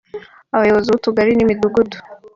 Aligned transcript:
Abayobozi 0.55 0.87
b’utugari 0.89 1.31
n’imidugudu 1.35 1.97